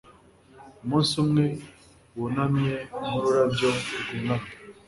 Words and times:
Umunsi 0.83 1.13
umwe 1.23 1.45
wunamye 2.17 2.75
nkururabyo 3.05 3.69
rwunamye 4.01 4.51